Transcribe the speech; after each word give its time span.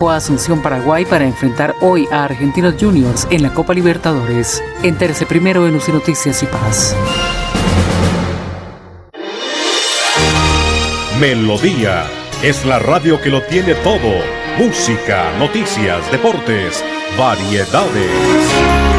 o 0.00 0.10
Asunción 0.10 0.60
Paraguay 0.60 1.04
para 1.04 1.24
enfrentar 1.24 1.74
hoy 1.80 2.08
a 2.10 2.24
Argentinos 2.24 2.74
Juniors 2.80 3.28
en 3.30 3.42
la 3.42 3.54
Copa 3.54 3.74
Libertadores. 3.74 4.62
Entérese 4.82 5.24
primero 5.24 5.68
en 5.68 5.76
UCI 5.76 5.92
Noticias 5.92 6.42
y 6.42 6.46
Paz. 6.46 6.96
Melodía 11.20 12.06
es 12.42 12.64
la 12.64 12.80
radio 12.80 13.20
que 13.20 13.30
lo 13.30 13.40
tiene 13.42 13.74
todo. 13.76 14.20
Música, 14.58 15.32
noticias, 15.38 16.10
deportes, 16.10 16.84
variedades. 17.16 18.93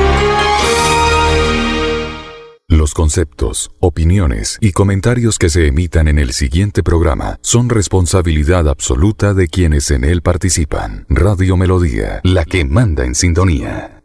Los 2.75 2.93
conceptos, 2.93 3.71
opiniones 3.79 4.57
y 4.59 4.73
comentarios 4.73 5.39
que 5.39 5.47
se 5.47 5.65
emitan 5.65 6.09
en 6.09 6.19
el 6.19 6.33
siguiente 6.33 6.83
programa 6.83 7.39
son 7.39 7.69
responsabilidad 7.69 8.67
absoluta 8.67 9.33
de 9.33 9.47
quienes 9.47 9.91
en 9.91 10.03
él 10.03 10.21
participan. 10.21 11.05
Radio 11.07 11.55
Melodía, 11.55 12.19
la 12.25 12.43
que 12.43 12.65
manda 12.65 13.05
en 13.05 13.15
sintonía. 13.15 14.01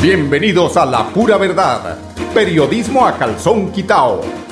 Bienvenidos 0.00 0.78
a 0.78 0.86
La 0.86 1.06
Pura 1.10 1.36
Verdad, 1.36 1.98
periodismo 2.32 3.06
a 3.06 3.18
calzón 3.18 3.72
quitao 3.72 4.43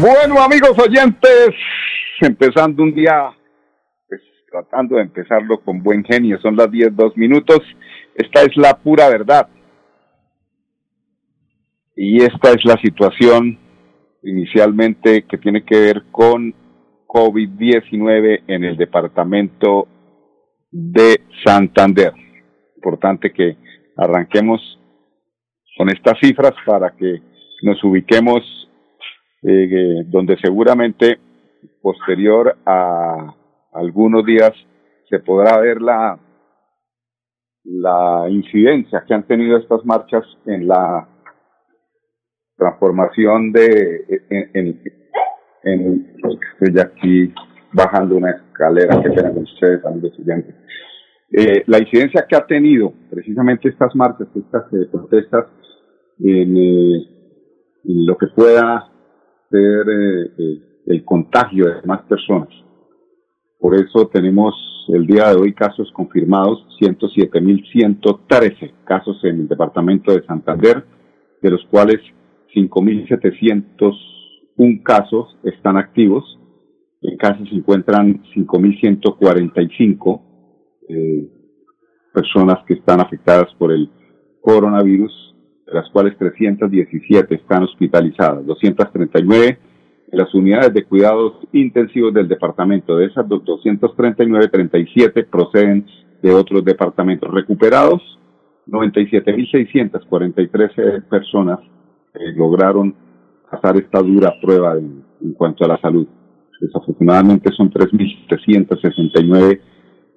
Bueno, 0.00 0.40
amigos 0.42 0.72
oyentes, 0.78 1.50
empezando 2.20 2.82
un 2.82 2.94
día, 2.94 3.30
pues 4.08 4.22
tratando 4.50 4.96
de 4.96 5.02
empezarlo 5.02 5.60
con 5.60 5.82
buen 5.82 6.04
genio, 6.04 6.38
son 6.40 6.56
las 6.56 6.70
10, 6.70 6.96
dos 6.96 7.16
minutos. 7.16 7.60
Esta 8.14 8.42
es 8.42 8.56
la 8.56 8.78
pura 8.78 9.08
verdad. 9.08 9.48
Y 11.94 12.22
esta 12.22 12.52
es 12.52 12.64
la 12.64 12.76
situación 12.80 13.58
inicialmente 14.22 15.24
que 15.24 15.36
tiene 15.38 15.64
que 15.64 15.78
ver 15.78 16.04
con 16.10 16.54
COVID-19 17.06 18.42
en 18.46 18.64
el 18.64 18.76
departamento 18.76 19.86
de 20.70 21.20
Santander. 21.44 22.12
Importante 22.76 23.32
que 23.32 23.56
arranquemos 23.96 24.75
con 25.76 25.88
estas 25.90 26.18
cifras 26.20 26.54
para 26.64 26.90
que 26.90 27.20
nos 27.62 27.82
ubiquemos 27.84 28.40
eh, 29.42 30.02
donde 30.06 30.36
seguramente 30.38 31.18
posterior 31.82 32.56
a 32.64 33.34
algunos 33.72 34.24
días 34.24 34.52
se 35.08 35.18
podrá 35.20 35.58
ver 35.58 35.80
la, 35.80 36.18
la 37.64 38.26
incidencia 38.28 39.04
que 39.06 39.14
han 39.14 39.26
tenido 39.26 39.58
estas 39.58 39.84
marchas 39.84 40.24
en 40.46 40.66
la 40.66 41.08
transformación 42.56 43.52
de 43.52 44.04
en, 45.62 46.14
estoy 46.60 46.80
aquí 46.80 47.34
bajando 47.72 48.16
una 48.16 48.30
escalera 48.30 49.02
que 49.02 49.10
tengan 49.10 49.38
ustedes 49.38 49.84
amigos 49.84 50.12
estudiantes 50.12 50.54
eh, 51.32 51.64
la 51.66 51.78
incidencia 51.78 52.26
que 52.28 52.36
ha 52.36 52.46
tenido 52.46 52.92
precisamente 53.10 53.68
estas 53.68 53.96
marchas 53.96 54.28
estas 54.34 54.72
eh, 54.72 54.86
protestas 54.90 55.46
en, 56.20 56.56
eh, 56.56 57.06
en, 57.84 58.06
lo 58.06 58.16
que 58.16 58.28
pueda 58.28 58.90
ser 59.50 59.86
eh, 59.88 60.30
el 60.86 61.04
contagio 61.04 61.66
de 61.66 61.82
más 61.84 62.00
personas. 62.02 62.48
Por 63.58 63.74
eso 63.74 64.06
tenemos 64.08 64.54
el 64.88 65.06
día 65.06 65.30
de 65.30 65.36
hoy 65.36 65.52
casos 65.52 65.90
confirmados, 65.92 66.64
107.113 66.80 68.72
casos 68.84 69.18
en 69.24 69.40
el 69.40 69.48
departamento 69.48 70.12
de 70.12 70.24
Santander, 70.24 70.84
de 71.42 71.50
los 71.50 71.66
cuales 71.70 71.96
5.701 72.54 74.82
casos 74.84 75.36
están 75.42 75.76
activos. 75.76 76.38
En 77.02 77.16
casa 77.16 77.40
se 77.48 77.56
encuentran 77.56 78.22
5.145 78.34 80.25
eh, 80.88 81.28
personas 82.12 82.58
que 82.66 82.74
están 82.74 83.00
afectadas 83.00 83.52
por 83.58 83.72
el 83.72 83.90
coronavirus 84.40 85.34
de 85.66 85.74
las 85.74 85.90
cuales 85.90 86.16
317 86.16 87.34
están 87.34 87.64
hospitalizadas, 87.64 88.46
239 88.46 89.58
en 90.12 90.18
las 90.18 90.32
unidades 90.34 90.72
de 90.72 90.84
cuidados 90.84 91.32
intensivos 91.52 92.14
del 92.14 92.28
departamento. 92.28 92.96
De 92.96 93.06
esas 93.06 93.28
239, 93.28 94.46
37 94.48 95.24
proceden 95.24 95.84
de 96.22 96.32
otros 96.32 96.64
departamentos. 96.64 97.28
Recuperados, 97.32 98.00
97.643 98.68 101.08
personas 101.08 101.58
eh, 102.14 102.32
lograron 102.36 102.94
pasar 103.50 103.76
esta 103.76 104.00
dura 104.00 104.32
prueba 104.40 104.78
en, 104.78 105.02
en 105.20 105.32
cuanto 105.32 105.64
a 105.64 105.68
la 105.68 105.78
salud. 105.78 106.06
Desafortunadamente 106.60 107.50
son 107.52 107.70
3.769 107.70 109.60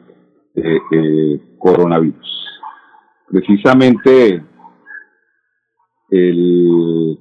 de 0.54 0.80
eh, 0.90 1.40
coronavirus. 1.58 2.48
Precisamente 3.28 4.42
el, 6.10 7.16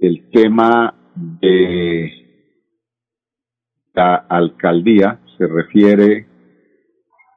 el 0.00 0.28
tema 0.30 0.92
de 1.40 2.23
la 3.94 4.26
alcaldía 4.28 5.20
se 5.38 5.46
refiere 5.46 6.26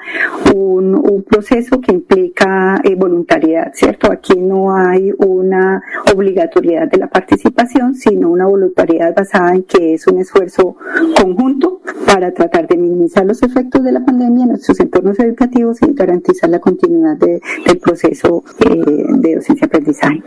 un, 0.54 1.24
proceso 1.28 1.80
que 1.80 1.92
implica 1.92 2.80
eh, 2.84 2.94
voluntariedad, 2.94 3.72
¿cierto? 3.74 4.12
Aquí 4.12 4.38
no 4.38 4.74
hay 4.74 5.12
una 5.18 5.82
obligatoriedad 6.14 6.88
de 6.88 6.98
la 6.98 7.06
participación, 7.08 7.94
sino 7.94 8.30
una 8.30 8.46
voluntariedad 8.46 9.14
basada 9.14 9.54
en 9.54 9.62
que 9.62 9.94
es 9.94 10.06
un 10.06 10.18
esfuerzo 10.18 10.76
conjunto 11.16 11.80
para 12.06 12.32
tratar 12.42 12.66
de 12.66 12.76
minimizar 12.76 13.24
los 13.24 13.40
efectos 13.42 13.84
de 13.84 13.92
la 13.92 14.04
pandemia 14.04 14.42
en 14.42 14.48
nuestros 14.50 14.80
entornos 14.80 15.18
educativos 15.20 15.78
y 15.82 15.92
garantizar 15.92 16.50
la 16.50 16.58
continuidad 16.58 17.16
del 17.16 17.78
proceso 17.78 18.42
eh, 18.58 18.82
de 19.18 19.36
docencia-aprendizaje. 19.36 20.22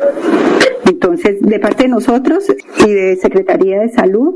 Entonces, 0.86 1.42
de 1.42 1.60
parte 1.60 1.84
de 1.84 1.90
nosotros 1.90 2.46
y 2.86 2.94
de 2.94 3.18
Secretaría 3.18 3.82
de 3.82 3.90
Salud 3.90 4.36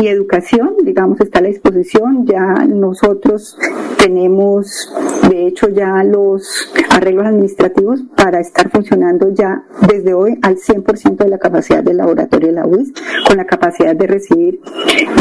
y 0.00 0.08
Educación, 0.08 0.76
digamos, 0.84 1.20
está 1.20 1.38
a 1.38 1.42
la 1.42 1.48
disposición. 1.48 2.26
Ya 2.26 2.64
nosotros 2.66 3.58
tenemos, 3.98 4.92
de 5.28 5.46
hecho, 5.46 5.68
ya 5.68 6.02
los 6.04 6.70
arreglos 6.90 7.26
administrativos 7.26 8.02
para 8.16 8.40
estar 8.40 8.70
funcionando 8.70 9.32
ya 9.32 9.64
desde 9.88 10.14
hoy 10.14 10.38
al 10.42 10.56
100% 10.56 11.16
de 11.16 11.28
la 11.28 11.38
capacidad 11.38 11.82
del 11.82 11.98
laboratorio 11.98 12.48
de 12.48 12.54
la 12.54 12.66
UIS, 12.66 12.92
con 13.26 13.36
la 13.36 13.46
capacidad 13.46 13.94
de 13.94 14.06
recibir 14.06 14.60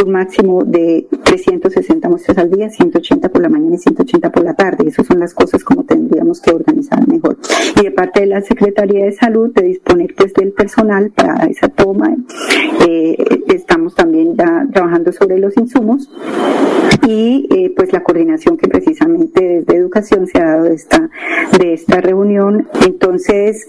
un 0.03 0.11
máximo 0.11 0.63
de 0.63 1.07
360 1.23 2.09
muestras 2.09 2.37
al 2.37 2.51
día, 2.51 2.69
180 2.69 3.29
por 3.29 3.41
la 3.41 3.49
mañana 3.49 3.75
y 3.75 3.79
180 3.79 4.31
por 4.31 4.43
la 4.43 4.53
tarde. 4.53 4.87
Esas 4.87 5.07
son 5.07 5.19
las 5.19 5.33
cosas 5.33 5.63
como 5.63 5.83
tendríamos 5.83 6.41
que 6.41 6.51
organizar 6.51 7.07
mejor. 7.07 7.37
Y 7.79 7.83
de 7.83 7.91
parte 7.91 8.21
de 8.21 8.27
la 8.27 8.41
Secretaría 8.41 9.05
de 9.05 9.13
Salud, 9.13 9.51
de 9.53 9.63
disponer 9.63 10.13
pues 10.15 10.33
del 10.33 10.51
personal 10.51 11.11
para 11.11 11.45
esa 11.45 11.69
toma, 11.69 12.15
eh, 12.87 13.15
estamos 13.47 13.95
también 13.95 14.35
ya 14.35 14.54
trabajando 14.71 15.11
sobre 15.11 15.39
los 15.39 15.55
insumos 15.57 16.09
y 17.07 17.47
eh, 17.51 17.73
pues 17.75 17.93
la 17.93 18.03
coordinación 18.03 18.57
que 18.57 18.67
precisamente 18.67 19.61
desde 19.61 19.77
educación 19.77 20.27
se 20.27 20.39
ha 20.39 20.45
dado 20.45 20.63
de 20.63 20.73
esta, 20.73 21.09
de 21.59 21.73
esta 21.73 22.01
reunión. 22.01 22.67
Entonces, 22.85 23.67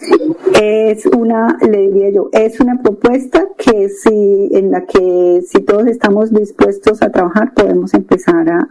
es 0.61 1.07
una, 1.07 1.59
le 1.69 1.83
diría 1.83 2.11
yo, 2.11 2.31
es 2.33 2.61
una 2.61 2.81
propuesta 2.83 3.47
que 3.59 3.89
si, 3.89 4.49
en 4.53 4.71
la 4.71 4.87
que 4.87 5.43
si 5.47 5.61
todos 5.61 5.87
estamos 5.87 6.33
dispuestos 6.33 7.03
a 7.03 7.11
trabajar, 7.11 7.53
podemos 7.55 7.95
empezar 7.95 8.49
a, 8.49 8.69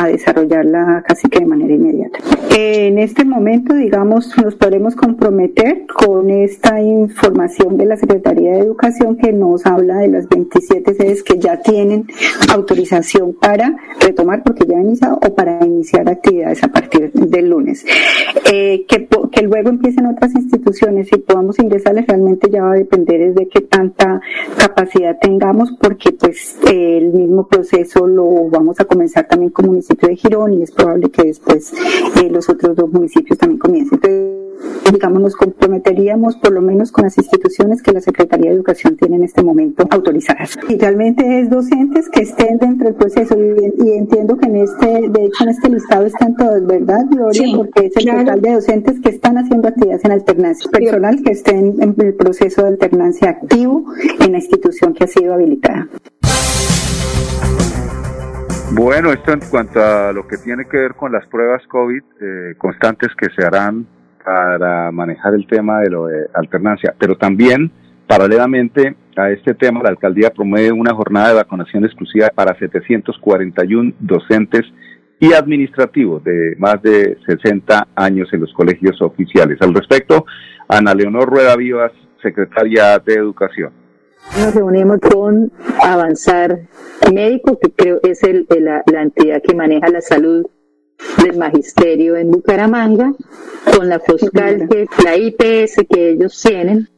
a 0.00 0.06
desarrollarla 0.08 1.04
casi 1.06 1.28
que 1.28 1.40
de 1.40 1.46
manera 1.46 1.74
inmediata. 1.74 2.18
En 2.56 2.98
este 2.98 3.24
momento, 3.24 3.74
digamos, 3.74 4.36
nos 4.42 4.54
podemos 4.56 4.96
comprometer 4.96 5.86
con 5.86 6.30
esta 6.30 6.80
información 6.80 7.76
de 7.76 7.86
la 7.86 7.96
Secretaría 7.96 8.52
de 8.52 8.60
Educación 8.60 9.16
que 9.16 9.32
nos 9.32 9.66
habla 9.66 9.98
de 9.98 10.08
las 10.08 10.28
27 10.28 10.94
sedes 10.94 11.22
que 11.22 11.38
ya 11.38 11.57
tienen 11.62 12.06
autorización 12.52 13.34
para 13.34 13.76
retomar, 14.00 14.42
porque 14.42 14.64
ya 14.66 14.76
han 14.76 14.86
iniciado, 14.86 15.18
o 15.26 15.34
para 15.34 15.64
iniciar 15.64 16.08
actividades 16.08 16.62
a 16.62 16.68
partir 16.68 17.12
del 17.12 17.50
lunes. 17.50 17.84
Eh, 18.52 18.86
que, 18.88 19.08
que 19.32 19.42
luego 19.42 19.68
empiecen 19.68 20.06
otras 20.06 20.34
instituciones 20.34 21.08
y 21.12 21.18
podamos 21.18 21.58
ingresarles 21.58 22.06
realmente 22.06 22.50
ya 22.50 22.62
va 22.62 22.72
a 22.72 22.76
depender 22.76 23.34
de 23.34 23.48
qué 23.48 23.60
tanta 23.62 24.20
capacidad 24.56 25.18
tengamos, 25.20 25.72
porque 25.80 26.12
pues 26.12 26.58
el 26.70 27.12
mismo 27.12 27.46
proceso 27.46 28.06
lo 28.06 28.48
vamos 28.48 28.78
a 28.80 28.84
comenzar 28.84 29.26
también 29.26 29.50
con 29.50 29.66
municipio 29.66 30.08
de 30.08 30.16
Girón 30.16 30.54
y 30.54 30.62
es 30.62 30.70
probable 30.70 31.10
que 31.10 31.24
después 31.24 31.72
eh, 32.22 32.30
los 32.30 32.48
otros 32.48 32.76
dos 32.76 32.90
municipios 32.90 33.38
también 33.38 33.58
comiencen. 33.58 34.47
Digamos, 34.92 35.20
nos 35.20 35.36
comprometeríamos 35.36 36.36
por 36.36 36.52
lo 36.52 36.60
menos 36.60 36.92
con 36.92 37.04
las 37.04 37.16
instituciones 37.18 37.82
que 37.82 37.92
la 37.92 38.00
Secretaría 38.00 38.50
de 38.50 38.56
Educación 38.56 38.96
tiene 38.96 39.16
en 39.16 39.24
este 39.24 39.42
momento 39.42 39.86
autorizadas. 39.90 40.58
Y 40.68 40.78
realmente 40.78 41.40
es 41.40 41.50
docentes 41.50 42.08
que 42.08 42.22
estén 42.22 42.58
dentro 42.58 42.86
del 42.86 42.94
proceso 42.94 43.36
y, 43.38 43.90
entiendo 43.92 44.36
que 44.36 44.46
en 44.46 44.56
este, 44.56 44.86
de 44.86 45.24
hecho 45.24 45.44
en 45.44 45.50
este 45.50 45.68
listado 45.68 46.06
están 46.06 46.36
todos, 46.36 46.66
¿verdad, 46.66 47.04
Gloria? 47.10 47.56
Porque 47.56 47.86
es 47.86 47.96
el 47.96 48.06
total 48.06 48.40
de 48.40 48.52
docentes 48.52 49.00
que 49.00 49.10
están 49.10 49.38
haciendo 49.38 49.68
actividades 49.68 50.04
en 50.04 50.12
alternancia, 50.12 50.70
personal 50.70 51.22
que 51.22 51.32
estén 51.32 51.82
en 51.82 51.94
el 51.98 52.14
proceso 52.14 52.62
de 52.62 52.68
alternancia 52.68 53.30
activo 53.30 53.84
en 54.20 54.32
la 54.32 54.38
institución 54.38 54.94
que 54.94 55.04
ha 55.04 55.08
sido 55.08 55.34
habilitada. 55.34 55.88
Bueno, 58.72 59.12
esto 59.12 59.32
en 59.32 59.40
cuanto 59.50 59.82
a 59.82 60.12
lo 60.12 60.26
que 60.26 60.36
tiene 60.36 60.66
que 60.66 60.76
ver 60.76 60.94
con 60.94 61.10
las 61.10 61.26
pruebas 61.28 61.66
COVID 61.68 62.02
eh, 62.20 62.54
constantes 62.58 63.08
que 63.18 63.28
se 63.34 63.44
harán 63.44 63.86
para 64.28 64.92
manejar 64.92 65.32
el 65.32 65.46
tema 65.46 65.80
de 65.80 65.88
lo 65.88 66.06
de 66.06 66.26
alternancia, 66.34 66.94
pero 66.98 67.16
también 67.16 67.70
paralelamente 68.06 68.94
a 69.16 69.30
este 69.30 69.54
tema 69.54 69.82
la 69.82 69.88
alcaldía 69.88 70.28
promueve 70.28 70.70
una 70.70 70.92
jornada 70.92 71.28
de 71.28 71.34
vacunación 71.36 71.86
exclusiva 71.86 72.28
para 72.34 72.54
741 72.58 73.94
docentes 73.98 74.66
y 75.18 75.32
administrativos 75.32 76.22
de 76.24 76.54
más 76.58 76.82
de 76.82 77.16
60 77.26 77.88
años 77.96 78.28
en 78.34 78.42
los 78.42 78.52
colegios 78.52 79.00
oficiales. 79.00 79.56
Al 79.62 79.72
respecto, 79.72 80.26
Ana 80.68 80.92
Leonor 80.92 81.26
Rueda 81.26 81.56
Vivas, 81.56 81.92
secretaria 82.22 82.98
de 82.98 83.14
Educación. 83.14 83.72
Nos 84.38 84.54
reunimos 84.54 84.98
con 85.00 85.50
Avanzar 85.82 86.58
Médico, 87.14 87.58
que 87.58 87.70
creo 87.70 87.98
es 88.02 88.22
el, 88.24 88.46
la, 88.60 88.82
la 88.92 89.02
entidad 89.02 89.40
que 89.42 89.54
maneja 89.54 89.88
la 89.88 90.02
salud 90.02 90.44
del 91.22 91.36
magisterio 91.36 92.16
en 92.16 92.30
Bucaramanga, 92.30 93.12
con 93.76 93.88
la 93.88 94.00
Foscal, 94.00 94.68
que, 94.68 94.86
la 95.04 95.16
IPS 95.16 95.86
que 95.88 96.10
ellos 96.10 96.40
tienen, 96.42 96.88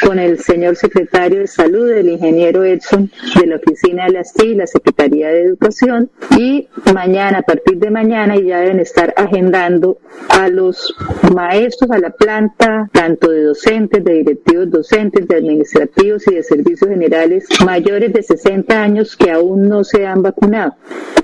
con 0.00 0.18
el 0.18 0.38
señor 0.38 0.76
secretario 0.76 1.40
de 1.40 1.46
Salud, 1.46 1.90
el 1.90 2.08
ingeniero 2.08 2.64
Edson 2.64 3.10
de 3.40 3.46
la 3.46 3.56
Oficina 3.56 4.06
de 4.06 4.12
las 4.12 4.32
TI, 4.34 4.54
la 4.54 4.66
Secretaría 4.66 5.28
de 5.28 5.42
Educación, 5.42 6.10
y 6.36 6.68
mañana, 6.92 7.38
a 7.38 7.42
partir 7.42 7.78
de 7.78 7.90
mañana, 7.90 8.36
ya 8.36 8.60
deben 8.60 8.80
estar 8.80 9.14
agendando 9.16 9.98
a 10.28 10.48
los 10.48 10.94
maestros, 11.34 11.90
a 11.90 11.98
la 11.98 12.10
planta, 12.10 12.90
tanto 12.92 13.30
de 13.30 13.44
docentes, 13.44 14.04
de 14.04 14.12
directivos 14.12 14.70
docentes, 14.70 15.26
de 15.28 15.36
administrativos 15.36 16.26
y 16.28 16.34
de 16.34 16.42
servicios 16.42 16.90
generales 16.90 17.46
mayores 17.64 18.12
de 18.12 18.22
60 18.22 18.82
años 18.82 19.16
que 19.16 19.30
aún 19.30 19.68
no 19.68 19.82
se 19.82 20.06
han 20.06 20.22
vacunado. 20.22 20.74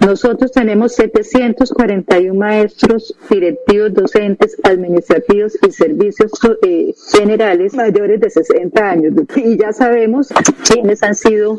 Nosotros 0.01 0.51
tenemos 0.51 0.95
741 0.95 2.35
maestros, 2.35 3.15
directivos 3.31 3.95
docentes, 3.95 4.57
administrativos 4.65 5.57
y 5.67 5.71
servicios 5.71 6.33
eh, 6.63 6.95
generales 7.13 7.75
mayores 7.75 8.21
de 8.21 8.31
60 8.31 8.62
años 8.81 9.15
y 9.37 9.57
ya 9.59 9.73
sabemos 9.73 10.29
quiénes 10.67 11.03
han 11.03 11.15
sido 11.15 11.59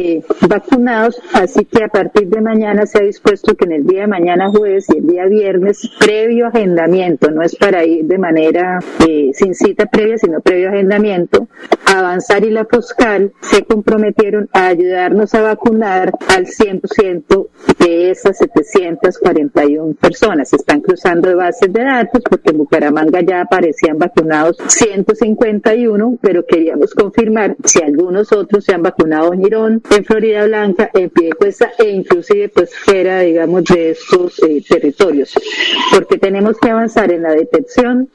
eh, 0.00 0.22
vacunados, 0.48 1.20
así 1.32 1.64
que 1.64 1.84
a 1.84 1.88
partir 1.88 2.28
de 2.28 2.40
mañana 2.40 2.86
se 2.86 2.98
ha 2.98 3.02
dispuesto 3.02 3.56
que 3.56 3.64
en 3.64 3.72
el 3.72 3.86
día 3.86 4.02
de 4.02 4.06
mañana 4.06 4.50
jueves 4.50 4.86
y 4.94 4.98
el 4.98 5.06
día 5.06 5.26
viernes, 5.26 5.90
previo 5.98 6.46
agendamiento, 6.46 7.30
no 7.30 7.42
es 7.42 7.56
para 7.56 7.84
ir 7.84 8.04
de 8.04 8.18
manera 8.18 8.78
eh, 9.06 9.30
sin 9.32 9.54
cita 9.54 9.86
previa, 9.86 10.18
sino 10.18 10.40
previo 10.40 10.68
agendamiento, 10.68 11.48
Avanzar 11.92 12.44
y 12.44 12.50
la 12.50 12.66
Foscal 12.66 13.32
se 13.40 13.64
comprometieron 13.64 14.48
a 14.52 14.68
ayudarnos 14.68 15.34
a 15.34 15.42
vacunar 15.42 16.12
al 16.28 16.46
100% 16.46 17.48
de 17.78 18.10
esas 18.12 18.38
741 18.38 19.94
personas. 19.94 20.52
Están 20.52 20.82
cruzando 20.82 21.28
de 21.28 21.34
bases 21.34 21.72
de 21.72 21.82
datos 21.82 22.22
porque 22.28 22.50
en 22.50 22.58
Bucaramanga 22.58 23.22
ya 23.22 23.40
aparecían 23.40 23.98
vacunados 23.98 24.56
151 24.68 26.09
pero 26.20 26.44
queríamos 26.46 26.94
confirmar 26.94 27.56
si 27.64 27.82
algunos 27.82 28.32
otros 28.32 28.64
se 28.64 28.74
han 28.74 28.82
vacunado 28.82 29.32
en 29.32 29.42
Girón, 29.42 29.82
en 29.90 30.04
Florida 30.04 30.44
Blanca, 30.46 30.90
en 30.94 31.10
Piedecuesta 31.10 31.72
e 31.78 31.90
inclusive 31.90 32.48
pues 32.48 32.74
fuera, 32.74 33.20
digamos, 33.20 33.64
de 33.64 33.90
estos 33.90 34.42
eh, 34.42 34.62
territorios, 34.68 35.34
porque 35.92 36.18
tenemos 36.18 36.58
que 36.58 36.70
avanzar 36.70 37.12
en 37.12 37.22
la 37.22 37.32
detección 37.32 38.08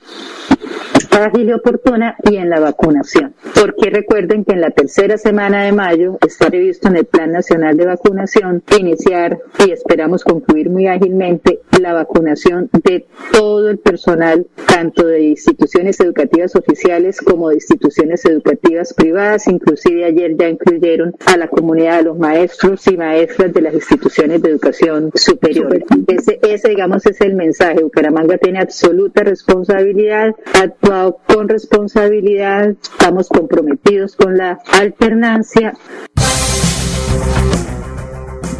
ágil 1.12 1.50
y 1.50 1.54
oportuna 1.54 2.16
y 2.30 2.38
en 2.38 2.50
la 2.50 2.60
vacunación. 2.60 3.34
Porque 3.54 3.90
recuerden 3.90 4.44
que 4.44 4.54
en 4.54 4.62
la 4.62 4.72
tercera 4.72 5.18
semana 5.18 5.64
de 5.64 5.72
mayo 5.72 6.18
está 6.25 6.48
previsto 6.48 6.88
en 6.88 6.98
el 6.98 7.06
Plan 7.06 7.32
Nacional 7.32 7.78
de 7.78 7.86
Vacunación 7.86 8.64
iniciar 8.78 9.40
y 9.66 9.72
esperamos 9.72 10.24
concluir 10.24 10.70
muy 10.70 10.88
ágilmente 10.88 11.62
la 11.80 11.94
vacunación 11.94 12.70
de 12.84 13.06
todo 13.32 13.70
el 13.70 13.78
personal, 13.78 14.48
tanto 14.68 15.06
de 15.08 15.22
instituciones 15.22 16.00
educativas 16.00 16.56
oficiales 16.56 17.22
como 17.22 17.50
de 17.50 17.56
instituciones 17.56 17.85
educativas 18.25 18.94
privadas. 18.94 19.48
Inclusive 19.48 20.06
ayer 20.06 20.36
ya 20.38 20.50
incluyeron 20.50 21.15
a 21.25 21.38
la 21.38 21.48
comunidad 21.48 21.98
de 21.98 22.04
los 22.04 22.18
maestros 22.18 22.88
y 22.88 22.98
maestras 22.98 23.54
de 23.54 23.62
las 23.62 23.74
instituciones 23.74 24.42
de 24.42 24.51
educación 24.51 25.12
superior. 25.13 25.84
Ese 26.08 26.70
digamos, 26.70 27.06
es 27.06 27.22
el 27.22 27.36
mensaje. 27.36 27.82
Bucaramanga 27.82 28.38
tiene 28.38 28.60
absoluta 28.60 29.24
responsabilidad, 29.24 30.36
ha 30.56 30.63
actuado 30.63 31.20
con 31.27 31.48
responsabilidad, 31.50 32.70
estamos 32.70 33.30
comprometidos 33.30 34.15
con 34.15 34.38
la 34.38 34.60
alternancia. 34.74 35.74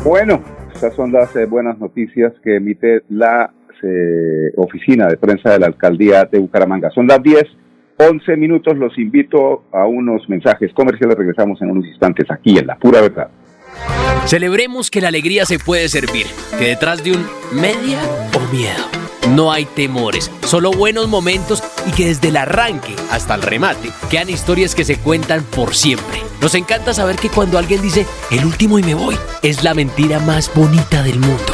Bueno, 0.04 0.44
esas 0.74 0.94
son 0.94 1.12
las 1.12 1.36
eh, 1.36 1.46
buenas 1.46 1.80
noticias 1.80 2.34
que 2.44 2.58
emite 2.58 3.02
la 3.10 3.52
eh, 3.82 4.52
oficina 4.56 5.08
de 5.08 5.18
prensa 5.18 5.52
de 5.52 5.60
la 5.60 5.68
alcaldía 5.68 6.26
de 6.26 6.40
Bucaramanga. 6.40 6.90
Son 6.92 7.08
las 7.08 7.22
10, 7.22 7.44
11 7.98 8.36
minutos. 8.38 8.78
Los 8.78 8.98
invito 8.98 9.64
a 9.72 9.86
unos 9.86 10.28
mensajes 10.30 10.74
comerciales. 10.74 11.18
Regresamos 11.18 11.62
en 11.62 11.72
unos 11.72 11.86
instantes 11.86 12.30
aquí 12.30 12.58
en 12.58 12.68
La 12.68 12.76
Pura 12.76 13.02
Verdad. 13.02 13.30
Celebremos 14.26 14.90
que 14.90 15.02
la 15.02 15.10
alegría 15.10 15.46
se 15.46 15.60
puede 15.60 15.88
servir, 15.88 16.26
que 16.58 16.70
detrás 16.70 17.04
de 17.04 17.12
un 17.12 17.26
media 17.52 18.00
o 18.34 18.56
miedo 18.56 19.06
no 19.30 19.52
hay 19.52 19.66
temores, 19.66 20.32
solo 20.44 20.72
buenos 20.72 21.08
momentos 21.08 21.64
y 21.88 21.92
que 21.92 22.08
desde 22.08 22.28
el 22.28 22.38
arranque 22.38 22.96
hasta 23.12 23.36
el 23.36 23.42
remate 23.42 23.90
quedan 24.10 24.30
historias 24.30 24.76
que 24.76 24.86
se 24.86 24.98
cuentan 24.98 25.44
por 25.44 25.74
siempre. 25.74 26.20
Nos 26.42 26.54
encanta 26.56 26.94
saber 26.94 27.16
que 27.16 27.30
cuando 27.30 27.58
alguien 27.58 27.82
dice 27.82 28.06
el 28.32 28.46
último 28.46 28.78
y 28.78 28.84
me 28.84 28.94
voy, 28.94 29.16
es 29.42 29.64
la 29.64 29.74
mentira 29.74 30.20
más 30.20 30.52
bonita 30.54 31.02
del 31.02 31.20
mundo. 31.20 31.54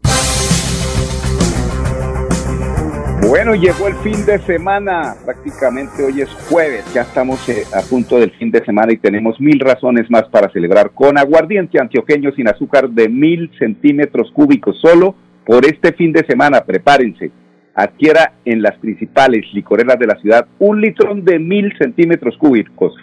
Bueno, 3.29 3.53
llegó 3.53 3.87
el 3.87 3.95
fin 3.97 4.25
de 4.25 4.39
semana, 4.39 5.15
prácticamente 5.23 6.03
hoy 6.03 6.21
es 6.21 6.29
jueves, 6.49 6.83
ya 6.93 7.03
estamos 7.03 7.47
eh, 7.49 7.63
a 7.73 7.81
punto 7.81 8.19
del 8.19 8.31
fin 8.31 8.51
de 8.51 8.65
semana 8.65 8.91
y 8.91 8.97
tenemos 8.97 9.39
mil 9.39 9.59
razones 9.59 10.09
más 10.09 10.23
para 10.23 10.51
celebrar 10.51 10.91
con 10.91 11.17
aguardiente 11.17 11.79
antioqueño 11.79 12.31
sin 12.33 12.49
azúcar 12.49 12.89
de 12.89 13.07
mil 13.07 13.51
centímetros 13.59 14.31
cúbicos 14.31 14.79
solo 14.81 15.15
por 15.45 15.65
este 15.65 15.93
fin 15.93 16.11
de 16.11 16.25
semana, 16.25 16.61
prepárense. 16.65 17.31
Adquiera 17.73 18.33
en 18.43 18.61
las 18.61 18.77
principales 18.79 19.45
licoreras 19.53 19.97
de 19.97 20.07
la 20.07 20.15
ciudad 20.15 20.47
un 20.59 20.81
litrón 20.81 21.23
de 21.23 21.39
mil 21.39 21.71
centímetros 21.77 22.35
cúbicos. 22.37 22.93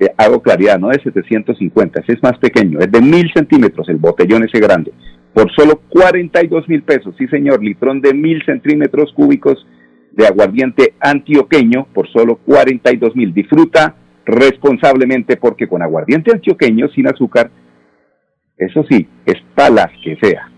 Eh, 0.00 0.08
hago 0.16 0.42
claridad, 0.42 0.78
no 0.78 0.88
de 0.88 1.00
750, 1.00 2.00
ese 2.00 2.14
es 2.14 2.22
más 2.22 2.36
pequeño, 2.38 2.80
es 2.80 2.90
de 2.90 3.00
mil 3.00 3.30
centímetros 3.32 3.88
el 3.88 3.96
botellón 3.96 4.42
ese 4.42 4.58
grande 4.58 4.92
por 5.34 5.52
solo 5.52 5.80
42 5.88 6.68
mil 6.68 6.82
pesos. 6.84 7.14
Sí, 7.18 7.26
señor, 7.26 7.62
litrón 7.62 8.00
de 8.00 8.14
mil 8.14 8.42
centímetros 8.46 9.12
cúbicos 9.12 9.66
de 10.12 10.26
aguardiente 10.26 10.94
antioqueño 11.00 11.88
por 11.92 12.08
solo 12.08 12.36
42 12.36 13.16
mil. 13.16 13.34
Disfruta 13.34 13.96
responsablemente 14.24 15.36
porque 15.36 15.66
con 15.66 15.82
aguardiente 15.82 16.30
antioqueño 16.32 16.88
sin 16.88 17.08
azúcar, 17.08 17.50
eso 18.56 18.84
sí, 18.88 19.08
es 19.26 19.34
para 19.56 19.90
que 20.02 20.16
sea. 20.22 20.48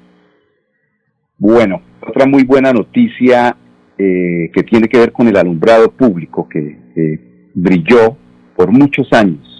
Bueno, 1.39 1.81
otra 2.07 2.27
muy 2.27 2.45
buena 2.45 2.73
noticia 2.73 3.57
eh, 3.99 4.51
que 4.53 4.63
tiene 4.63 4.89
que 4.89 4.99
ver 4.99 5.11
con 5.11 5.27
el 5.27 5.37
alumbrado 5.37 5.91
público 5.91 6.47
que 6.49 6.85
brilló 7.55 8.19
por 8.57 8.73
muchos 8.73 9.13
años 9.13 9.57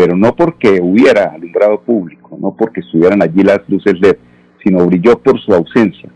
pero 0.00 0.16
no 0.16 0.34
porque 0.34 0.80
hubiera 0.80 1.24
alumbrado 1.24 1.82
público, 1.82 2.38
no 2.40 2.56
porque 2.56 2.80
estuvieran 2.80 3.20
allí 3.20 3.42
las 3.42 3.60
luces 3.68 4.00
LED, 4.00 4.16
sino 4.64 4.86
brilló 4.86 5.18
por 5.18 5.38
su 5.38 5.52
ausencia. 5.52 6.08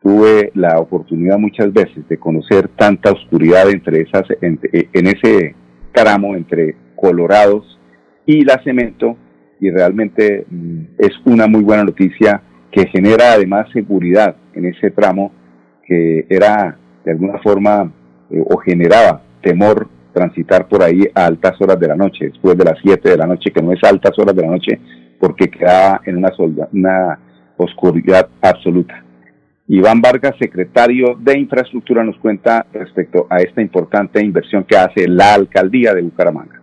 Tuve 0.00 0.52
la 0.54 0.78
oportunidad 0.78 1.36
muchas 1.36 1.72
veces 1.72 2.08
de 2.08 2.18
conocer 2.18 2.68
tanta 2.68 3.10
oscuridad 3.10 3.68
entre 3.68 4.02
esas, 4.02 4.22
en, 4.40 4.60
ese 4.92 5.56
tramo 5.92 6.36
entre 6.36 6.76
Colorados 6.94 7.80
y 8.26 8.44
la 8.44 8.62
Cemento, 8.62 9.16
y 9.58 9.70
realmente 9.70 10.46
mm, 10.48 10.82
es 10.98 11.10
una 11.24 11.48
muy 11.48 11.64
buena 11.64 11.82
noticia 11.82 12.40
que 12.70 12.86
genera 12.86 13.32
además 13.32 13.66
seguridad 13.72 14.36
en 14.54 14.66
ese 14.66 14.92
tramo 14.92 15.32
que 15.84 16.26
era 16.30 16.78
de 17.04 17.10
alguna 17.10 17.40
forma 17.40 17.92
eh, 18.30 18.40
o 18.48 18.56
generaba 18.58 19.24
temor 19.42 19.88
transitar 20.12 20.68
por 20.68 20.82
ahí 20.82 21.02
a 21.14 21.26
altas 21.26 21.60
horas 21.60 21.78
de 21.78 21.88
la 21.88 21.96
noche, 21.96 22.26
después 22.26 22.56
de 22.56 22.64
las 22.64 22.78
7 22.82 23.08
de 23.08 23.16
la 23.16 23.26
noche, 23.26 23.50
que 23.50 23.62
no 23.62 23.72
es 23.72 23.82
altas 23.82 24.18
horas 24.18 24.34
de 24.34 24.42
la 24.42 24.48
noche, 24.48 24.80
porque 25.18 25.50
queda 25.50 26.00
en 26.04 26.18
una, 26.18 26.30
una 26.72 27.18
oscuridad 27.56 28.28
absoluta. 28.40 29.04
Iván 29.68 30.00
Vargas, 30.00 30.34
secretario 30.38 31.16
de 31.18 31.38
Infraestructura, 31.38 32.02
nos 32.02 32.16
cuenta 32.18 32.66
respecto 32.72 33.26
a 33.30 33.38
esta 33.38 33.62
importante 33.62 34.24
inversión 34.24 34.64
que 34.64 34.76
hace 34.76 35.06
la 35.06 35.34
alcaldía 35.34 35.94
de 35.94 36.02
Bucaramanga 36.02 36.59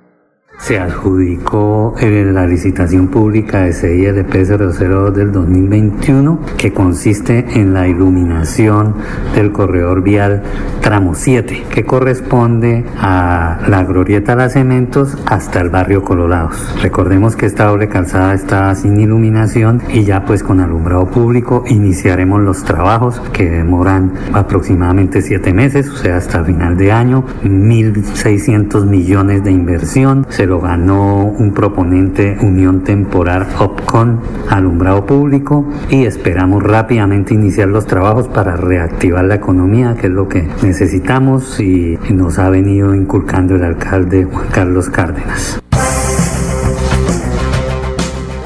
se 0.60 0.80
adjudicó 0.80 1.96
la 2.02 2.48
licitación 2.48 3.08
pública 3.08 3.62
de 3.62 3.74
CILP 3.74 4.34
002 4.34 5.14
del 5.14 5.32
2021 5.32 6.40
que 6.58 6.74
consiste 6.74 7.46
en 7.60 7.74
la 7.74 7.88
iluminación 7.88 8.96
del 9.36 9.52
corredor 9.52 10.02
vial 10.02 10.44
tramo 10.82 11.16
7 11.16 11.66
que 11.70 11.86
corresponde 11.86 12.86
a 12.98 13.60
la 13.68 13.84
glorieta 13.84 14.36
Las 14.36 14.54
Cementos 14.54 15.18
hasta 15.26 15.62
el 15.62 15.70
barrio 15.70 16.04
Colorados. 16.04 16.76
Recordemos 16.82 17.36
que 17.36 17.46
esta 17.46 17.66
doble 17.66 17.88
calzada 17.88 18.34
está 18.34 18.74
sin 18.76 19.00
iluminación 19.00 19.82
y 19.90 20.04
ya 20.04 20.26
pues 20.26 20.44
con 20.44 20.60
alumbrado 20.60 21.08
público 21.08 21.64
iniciaremos 21.68 22.42
los 22.42 22.64
trabajos 22.64 23.22
que 23.32 23.50
demoran 23.50 24.14
aproximadamente 24.34 25.22
7 25.22 25.54
meses, 25.54 25.90
o 25.90 25.98
sea 25.98 26.18
hasta 26.18 26.44
final 26.44 26.78
de 26.78 26.92
año, 26.92 27.26
1.600 27.44 28.86
millones 28.86 29.44
de 29.44 29.52
inversión 29.52 30.26
lo 30.48 30.60
ganó 30.60 31.26
un 31.26 31.54
proponente 31.54 32.38
Unión 32.42 32.84
Temporal 32.84 33.48
OPCON, 33.60 34.22
alumbrado 34.50 35.06
público, 35.06 35.70
y 35.90 36.06
esperamos 36.06 36.64
rápidamente 36.64 37.34
iniciar 37.34 37.68
los 37.68 37.86
trabajos 37.86 38.28
para 38.30 38.56
reactivar 38.56 39.26
la 39.26 39.36
economía, 39.36 39.96
que 40.00 40.08
es 40.08 40.14
lo 40.14 40.28
que 40.28 40.48
necesitamos 40.64 41.60
y 41.60 41.98
nos 42.12 42.40
ha 42.40 42.50
venido 42.50 42.96
inculcando 42.96 43.56
el 43.56 43.64
alcalde 43.64 44.24
Juan 44.24 44.48
Carlos 44.52 44.90
Cárdenas. 44.90 45.62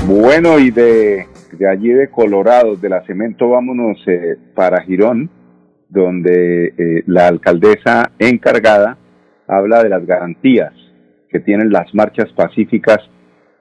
Bueno, 0.07 0.59
y 0.59 0.71
de, 0.71 1.27
de 1.57 1.69
allí 1.69 1.89
de 1.89 2.09
Colorado, 2.09 2.75
de 2.75 2.89
la 2.89 3.01
Cemento, 3.05 3.49
vámonos 3.49 3.97
eh, 4.07 4.35
para 4.55 4.81
Girón 4.81 5.29
donde 5.91 6.67
eh, 6.77 7.03
la 7.05 7.27
alcaldesa 7.27 8.11
encargada 8.17 8.97
habla 9.47 9.83
de 9.83 9.89
las 9.89 10.05
garantías 10.05 10.73
que 11.31 11.39
tienen 11.39 11.71
las 11.71 11.93
marchas 11.93 12.31
pacíficas 12.33 12.99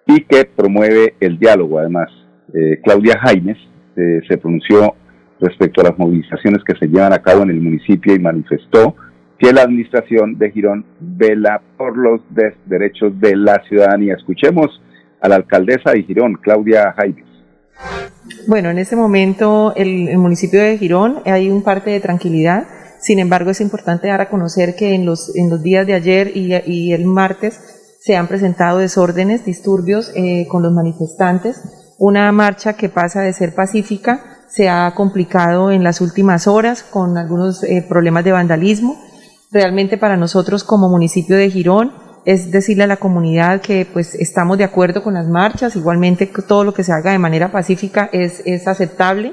y 0.06 0.22
que 0.24 0.44
promueve 0.44 1.14
el 1.20 1.38
diálogo. 1.38 1.78
Además, 1.78 2.08
eh, 2.52 2.80
Claudia 2.82 3.18
Jaimes 3.20 3.58
eh, 3.96 4.20
se 4.28 4.38
pronunció 4.38 4.94
respecto 5.40 5.80
a 5.80 5.84
las 5.84 5.98
movilizaciones 5.98 6.62
que 6.64 6.76
se 6.76 6.86
llevan 6.86 7.12
a 7.12 7.22
cabo 7.22 7.42
en 7.42 7.50
el 7.50 7.60
municipio 7.60 8.14
y 8.14 8.18
manifestó 8.18 8.96
que 9.38 9.52
la 9.52 9.62
administración 9.62 10.36
de 10.36 10.50
Girón 10.50 10.84
vela 11.00 11.62
por 11.78 11.96
los 11.96 12.20
derechos 12.66 13.18
de 13.20 13.36
la 13.36 13.62
ciudadanía. 13.68 14.14
Escuchemos 14.14 14.82
a 15.20 15.28
la 15.28 15.36
alcaldesa 15.36 15.92
de 15.92 16.02
Girón, 16.02 16.34
Claudia 16.34 16.92
Jaimes. 16.92 17.24
Bueno, 18.46 18.68
en 18.68 18.78
este 18.78 18.96
momento 18.96 19.72
el, 19.76 20.08
el 20.08 20.18
municipio 20.18 20.60
de 20.60 20.76
Girón 20.76 21.20
hay 21.24 21.48
un 21.48 21.62
parte 21.62 21.90
de 21.90 22.00
tranquilidad. 22.00 22.64
Sin 23.00 23.18
embargo, 23.18 23.50
es 23.50 23.60
importante 23.60 24.08
dar 24.08 24.20
a 24.20 24.28
conocer 24.28 24.76
que 24.76 24.94
en 24.94 25.06
los, 25.06 25.34
en 25.34 25.50
los 25.50 25.62
días 25.62 25.86
de 25.86 25.94
ayer 25.94 26.36
y, 26.36 26.92
el 26.92 27.04
martes 27.06 27.60
se 28.00 28.16
han 28.16 28.28
presentado 28.28 28.78
desórdenes, 28.78 29.44
disturbios 29.44 30.12
eh, 30.14 30.46
con 30.48 30.62
los 30.62 30.72
manifestantes. 30.72 31.60
Una 31.98 32.30
marcha 32.32 32.74
que 32.74 32.88
pasa 32.88 33.20
de 33.22 33.32
ser 33.32 33.54
pacífica 33.54 34.38
se 34.48 34.68
ha 34.68 34.92
complicado 34.94 35.70
en 35.70 35.84
las 35.84 36.00
últimas 36.00 36.46
horas 36.46 36.82
con 36.82 37.16
algunos 37.16 37.62
eh, 37.62 37.84
problemas 37.88 38.24
de 38.24 38.32
vandalismo. 38.32 38.98
Realmente 39.50 39.98
para 39.98 40.16
nosotros 40.16 40.64
como 40.64 40.88
municipio 40.88 41.36
de 41.36 41.50
Girón 41.50 41.92
es 42.24 42.50
decirle 42.50 42.84
a 42.84 42.86
la 42.86 42.98
comunidad 42.98 43.60
que 43.60 43.86
pues 43.90 44.14
estamos 44.14 44.58
de 44.58 44.64
acuerdo 44.64 45.02
con 45.02 45.14
las 45.14 45.26
marchas, 45.26 45.76
igualmente 45.76 46.26
todo 46.26 46.64
lo 46.64 46.74
que 46.74 46.84
se 46.84 46.92
haga 46.92 47.12
de 47.12 47.18
manera 47.18 47.50
pacífica 47.50 48.10
es, 48.12 48.42
es 48.44 48.68
aceptable, 48.68 49.32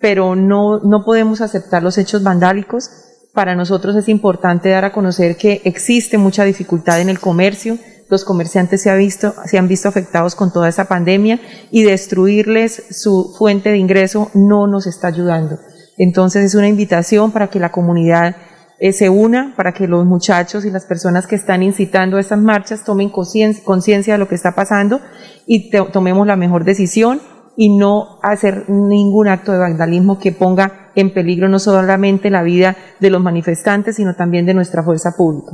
pero 0.00 0.36
no, 0.36 0.80
no 0.80 1.04
podemos 1.04 1.40
aceptar 1.40 1.82
los 1.82 1.98
hechos 1.98 2.22
vandálicos. 2.22 2.90
Para 3.36 3.54
nosotros 3.54 3.94
es 3.96 4.08
importante 4.08 4.70
dar 4.70 4.86
a 4.86 4.92
conocer 4.92 5.36
que 5.36 5.60
existe 5.64 6.16
mucha 6.16 6.42
dificultad 6.44 7.02
en 7.02 7.10
el 7.10 7.20
comercio, 7.20 7.76
los 8.08 8.24
comerciantes 8.24 8.80
se, 8.80 8.88
ha 8.88 8.94
visto, 8.94 9.34
se 9.44 9.58
han 9.58 9.68
visto 9.68 9.90
afectados 9.90 10.34
con 10.34 10.50
toda 10.50 10.70
esta 10.70 10.86
pandemia 10.86 11.38
y 11.70 11.82
destruirles 11.82 12.84
su 12.92 13.34
fuente 13.36 13.68
de 13.68 13.76
ingreso 13.76 14.30
no 14.32 14.66
nos 14.66 14.86
está 14.86 15.08
ayudando. 15.08 15.58
Entonces 15.98 16.46
es 16.46 16.54
una 16.54 16.66
invitación 16.66 17.30
para 17.30 17.48
que 17.48 17.60
la 17.60 17.72
comunidad 17.72 18.36
eh, 18.78 18.94
se 18.94 19.10
una 19.10 19.52
para 19.54 19.72
que 19.72 19.86
los 19.86 20.06
muchachos 20.06 20.64
y 20.64 20.70
las 20.70 20.86
personas 20.86 21.26
que 21.26 21.36
están 21.36 21.62
incitando 21.62 22.16
a 22.16 22.20
estas 22.20 22.38
marchas 22.38 22.84
tomen 22.84 23.10
conciencia 23.10 24.14
de 24.14 24.18
lo 24.18 24.28
que 24.28 24.34
está 24.34 24.54
pasando 24.54 25.02
y 25.46 25.70
tomemos 25.92 26.26
la 26.26 26.36
mejor 26.36 26.64
decisión 26.64 27.20
y 27.54 27.76
no 27.76 28.18
hacer 28.22 28.70
ningún 28.70 29.28
acto 29.28 29.52
de 29.52 29.58
vandalismo 29.58 30.18
que 30.18 30.32
ponga 30.32 30.85
en 30.96 31.12
peligro 31.12 31.48
no 31.48 31.60
solamente 31.60 32.30
la 32.30 32.42
vida 32.42 32.76
de 32.98 33.10
los 33.10 33.22
manifestantes, 33.22 33.96
sino 33.96 34.14
también 34.14 34.46
de 34.46 34.54
nuestra 34.54 34.82
fuerza 34.82 35.14
pública. 35.16 35.52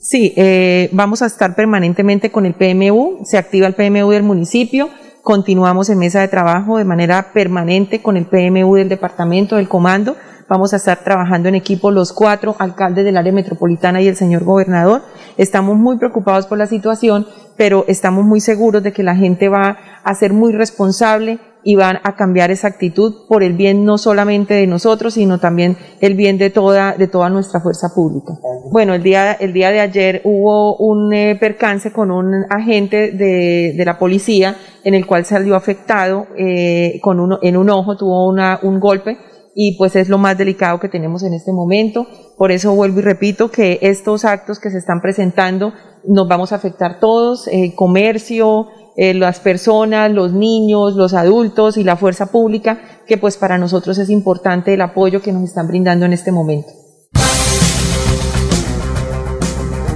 Sí, 0.00 0.32
eh, 0.36 0.88
vamos 0.92 1.22
a 1.22 1.26
estar 1.26 1.54
permanentemente 1.54 2.32
con 2.32 2.46
el 2.46 2.54
PMU, 2.54 3.20
se 3.24 3.38
activa 3.38 3.68
el 3.68 3.74
PMU 3.74 4.10
del 4.10 4.24
municipio, 4.24 4.88
continuamos 5.22 5.90
en 5.90 5.98
mesa 5.98 6.20
de 6.20 6.28
trabajo 6.28 6.78
de 6.78 6.84
manera 6.84 7.32
permanente 7.32 8.02
con 8.02 8.16
el 8.16 8.26
PMU 8.26 8.74
del 8.74 8.88
departamento, 8.88 9.56
del 9.56 9.68
comando, 9.68 10.16
Vamos 10.50 10.72
a 10.72 10.78
estar 10.78 11.04
trabajando 11.04 11.48
en 11.48 11.54
equipo 11.54 11.92
los 11.92 12.12
cuatro 12.12 12.56
alcaldes 12.58 13.04
del 13.04 13.16
área 13.16 13.32
metropolitana 13.32 14.02
y 14.02 14.08
el 14.08 14.16
señor 14.16 14.42
gobernador. 14.42 15.02
Estamos 15.36 15.76
muy 15.76 15.96
preocupados 15.96 16.48
por 16.48 16.58
la 16.58 16.66
situación, 16.66 17.24
pero 17.56 17.84
estamos 17.86 18.24
muy 18.24 18.40
seguros 18.40 18.82
de 18.82 18.92
que 18.92 19.04
la 19.04 19.14
gente 19.14 19.48
va 19.48 19.78
a 20.02 20.14
ser 20.16 20.32
muy 20.32 20.52
responsable 20.52 21.38
y 21.64 21.76
van 21.76 21.98
a 22.04 22.16
cambiar 22.16 22.50
esa 22.50 22.68
actitud 22.68 23.26
por 23.28 23.42
el 23.42 23.54
bien 23.54 23.84
no 23.84 23.98
solamente 23.98 24.54
de 24.54 24.66
nosotros, 24.66 25.14
sino 25.14 25.38
también 25.38 25.76
el 26.00 26.14
bien 26.14 26.38
de 26.38 26.50
toda, 26.50 26.94
de 26.94 27.06
toda 27.06 27.28
nuestra 27.30 27.60
fuerza 27.60 27.88
pública. 27.94 28.34
Bueno, 28.70 28.94
el 28.94 29.02
día, 29.02 29.32
el 29.32 29.52
día 29.52 29.70
de 29.70 29.80
ayer 29.80 30.22
hubo 30.24 30.76
un 30.76 31.12
eh, 31.12 31.36
percance 31.38 31.92
con 31.92 32.10
un 32.10 32.44
agente 32.50 33.12
de, 33.12 33.74
de, 33.76 33.84
la 33.84 33.98
policía 33.98 34.56
en 34.84 34.94
el 34.94 35.06
cual 35.06 35.24
salió 35.24 35.56
afectado 35.56 36.26
eh, 36.36 36.98
con 37.02 37.20
uno, 37.20 37.38
en 37.42 37.56
un 37.56 37.70
ojo, 37.70 37.96
tuvo 37.96 38.28
una, 38.28 38.58
un 38.62 38.80
golpe 38.80 39.18
y 39.54 39.76
pues 39.76 39.96
es 39.96 40.08
lo 40.08 40.18
más 40.18 40.38
delicado 40.38 40.78
que 40.78 40.88
tenemos 40.88 41.22
en 41.22 41.34
este 41.34 41.52
momento. 41.52 42.06
Por 42.36 42.52
eso 42.52 42.74
vuelvo 42.74 43.00
y 43.00 43.02
repito 43.02 43.50
que 43.50 43.78
estos 43.82 44.24
actos 44.24 44.58
que 44.58 44.70
se 44.70 44.78
están 44.78 45.00
presentando 45.00 45.72
nos 46.06 46.28
vamos 46.28 46.52
a 46.52 46.56
afectar 46.56 46.98
todos, 46.98 47.46
el 47.48 47.74
comercio, 47.74 48.68
eh, 49.00 49.14
las 49.14 49.40
personas, 49.40 50.12
los 50.12 50.34
niños, 50.34 50.94
los 50.94 51.14
adultos 51.14 51.78
y 51.78 51.84
la 51.84 51.96
fuerza 51.96 52.30
pública, 52.30 52.78
que 53.06 53.16
pues 53.16 53.38
para 53.38 53.56
nosotros 53.56 53.98
es 53.98 54.10
importante 54.10 54.74
el 54.74 54.82
apoyo 54.82 55.22
que 55.22 55.32
nos 55.32 55.44
están 55.44 55.68
brindando 55.68 56.04
en 56.04 56.12
este 56.12 56.32
momento. 56.32 56.68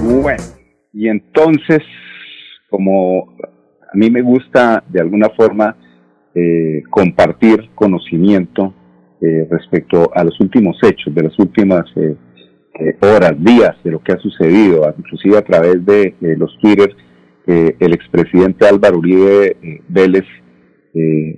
Bueno, 0.01 0.43
y 0.91 1.07
entonces, 1.07 1.83
como 2.69 3.35
a 3.39 3.95
mí 3.95 4.09
me 4.09 4.21
gusta 4.23 4.83
de 4.89 5.01
alguna 5.01 5.29
forma 5.29 5.77
eh, 6.33 6.81
compartir 6.89 7.69
conocimiento, 7.75 8.73
eh, 9.21 9.47
respecto 9.49 10.11
a 10.13 10.23
los 10.23 10.39
últimos 10.41 10.77
hechos, 10.83 11.15
de 11.15 11.23
las 11.23 11.39
últimas 11.39 11.85
eh, 11.95 12.15
eh, 12.79 12.97
horas, 12.99 13.33
días, 13.39 13.75
de 13.83 13.91
lo 13.91 14.03
que 14.03 14.11
ha 14.11 14.17
sucedido, 14.17 14.93
inclusive 14.97 15.37
a 15.37 15.41
través 15.41 15.85
de 15.85 16.15
los 16.37 16.57
Twitter, 16.59 16.93
el 17.47 17.93
expresidente 17.93 18.67
Álvaro 18.67 18.97
Uribe 18.97 19.81
Vélez 19.87 20.25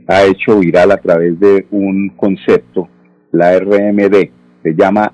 ha 0.08 0.24
hecho 0.24 0.60
viral 0.60 0.91
a 0.91 0.98
través 0.98 1.39
de 1.39 1.67
un 1.72 2.10
concepto, 2.15 2.88
la 3.32 3.58
RMD, 3.60 4.30
se 4.63 4.76
llama 4.76 5.13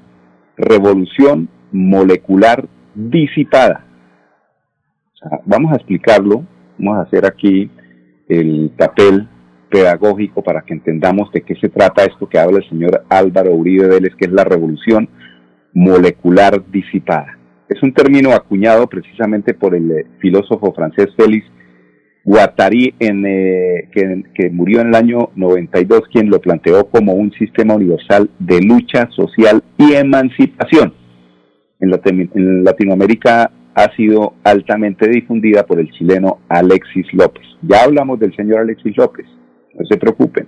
Revolución 0.57 1.49
Molecular 1.71 2.67
Disipada. 2.93 3.85
vamos 5.45 5.71
a 5.71 5.75
explicarlo, 5.75 6.45
vamos 6.77 6.97
a 6.99 7.01
hacer 7.03 7.25
aquí 7.25 7.71
el 8.27 8.71
papel 8.77 9.27
pedagógico 9.69 10.43
para 10.43 10.61
que 10.61 10.73
entendamos 10.73 11.31
de 11.31 11.41
qué 11.41 11.55
se 11.55 11.69
trata 11.69 12.03
esto 12.03 12.29
que 12.29 12.37
habla 12.37 12.59
el 12.59 12.69
señor 12.69 13.03
Álvaro 13.09 13.53
Uribe 13.55 13.87
Vélez, 13.87 14.13
que 14.15 14.25
es 14.25 14.31
la 14.31 14.43
revolución 14.43 15.09
molecular 15.73 16.63
disipada. 16.69 17.39
Es 17.73 17.81
un 17.81 17.91
término 17.91 18.31
acuñado 18.33 18.87
precisamente 18.87 19.55
por 19.55 19.73
el 19.73 19.91
eh, 19.91 20.05
filósofo 20.19 20.73
francés 20.73 21.07
Félix 21.17 21.45
Guattari, 22.23 22.93
eh, 22.99 23.89
que, 23.91 24.49
murió 24.51 24.81
en 24.81 24.89
el 24.89 24.95
año 24.95 25.31
92, 25.35 26.03
quien 26.11 26.29
lo 26.29 26.39
planteó 26.39 26.85
como 26.85 27.13
un 27.13 27.31
sistema 27.33 27.73
universal 27.73 28.29
de 28.37 28.61
lucha 28.61 29.09
social 29.15 29.63
y 29.77 29.93
emancipación. 29.93 30.93
En 31.79 32.63
Latinoamérica 32.63 33.51
ha 33.73 33.95
sido 33.95 34.35
altamente 34.43 35.09
difundida 35.09 35.65
por 35.65 35.79
el 35.79 35.91
chileno 35.91 36.39
Alexis 36.47 37.07
López. 37.13 37.43
Ya 37.63 37.83
hablamos 37.83 38.19
del 38.19 38.35
señor 38.35 38.59
Alexis 38.59 38.95
López 38.95 39.25
no 39.73 39.85
se 39.87 39.97
preocupen. 39.97 40.47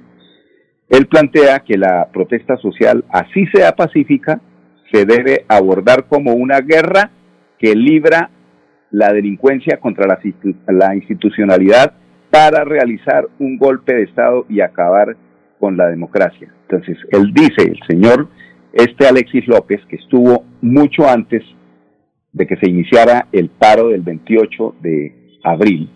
Él 0.90 1.08
plantea 1.08 1.62
que 1.62 1.78
la 1.78 2.10
protesta 2.14 2.58
social, 2.58 3.04
así 3.10 3.48
sea 3.48 3.76
pacífica, 3.76 4.40
se 4.92 5.06
debe 5.06 5.44
abordar 5.48 6.06
como 6.08 6.34
una 6.34 6.62
guerra 6.62 7.10
que 7.60 7.76
libra 7.76 8.30
la 8.92 9.12
delincuencia 9.14 9.78
contra 9.78 10.08
la, 10.08 10.20
la 10.68 10.96
institucionalidad 10.96 11.94
para 12.30 12.64
realizar 12.64 13.28
un 13.40 13.58
golpe 13.58 13.94
de 13.94 14.04
Estado 14.04 14.46
y 14.50 14.62
acabar 14.62 15.16
con 15.60 15.78
la 15.78 15.88
democracia. 15.88 16.54
Entonces, 16.64 16.98
él 17.12 17.32
dice, 17.34 17.64
el 17.64 17.80
señor 17.88 18.28
este 18.76 19.08
Alexis 19.08 19.48
López, 19.48 19.80
que 19.88 19.96
estuvo 19.96 20.44
mucho 20.62 21.08
antes 21.08 21.44
de 22.34 22.46
que 22.46 22.58
se 22.58 22.70
iniciara 22.70 23.28
el 23.32 23.50
paro 23.50 23.88
del 23.88 24.02
28 24.02 24.76
de 24.82 25.38
abril, 25.46 25.90